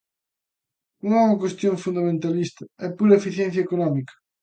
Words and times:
Non 1.05 1.15
é 1.17 1.23
unha 1.27 1.41
cuestión 1.43 1.75
fundamentalista, 1.85 2.63
é 2.85 2.87
pura 2.97 3.19
eficiencia 3.21 3.65
económica. 3.67 4.13